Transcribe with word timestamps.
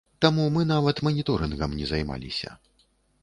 Таму 0.25 0.45
мы 0.55 0.63
нават 0.69 1.01
маніторынгам 1.07 1.77
не 1.81 1.85
займаліся. 1.91 2.49